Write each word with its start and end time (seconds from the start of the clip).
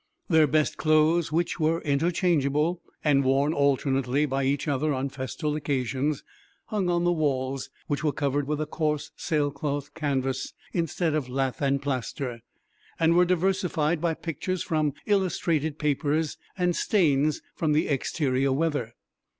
Their 0.29 0.47
best 0.47 0.77
clothes, 0.77 1.31
which 1.31 1.59
were 1.59 1.79
interchangeable 1.81 2.81
and 3.03 3.23
worn 3.23 3.53
alternately 3.53 4.25
by 4.25 4.45
each 4.45 4.67
other 4.67 4.95
on 4.95 5.09
festal 5.09 5.55
occasions, 5.55 6.23
hung 6.69 6.89
on 6.89 7.03
the 7.03 7.11
walls, 7.11 7.69
which 7.85 8.03
were 8.03 8.11
covered 8.11 8.47
with 8.47 8.59
a 8.59 8.65
coarse 8.65 9.11
sailcloth 9.15 9.93
canvas 9.93 10.53
instead 10.73 11.13
of 11.13 11.29
lath 11.29 11.61
and 11.61 11.83
plaster, 11.83 12.39
and 12.99 13.13
were 13.15 13.25
diversified 13.25 14.01
by 14.01 14.15
pictures 14.15 14.63
from 14.63 14.95
illustrated 15.05 15.77
papers 15.77 16.35
and 16.57 16.75
stains 16.75 17.43
from 17.55 17.71
the 17.73 17.87
exterior 17.87 18.51
weather. 18.51 18.95